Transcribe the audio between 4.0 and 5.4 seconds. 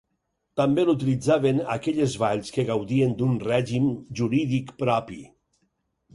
jurídic propi.